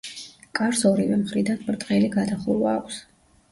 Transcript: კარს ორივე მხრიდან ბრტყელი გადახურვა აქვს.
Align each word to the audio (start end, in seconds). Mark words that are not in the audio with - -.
კარს 0.59 0.81
ორივე 0.91 1.19
მხრიდან 1.25 1.61
ბრტყელი 1.69 2.11
გადახურვა 2.19 2.75
აქვს. 2.83 3.01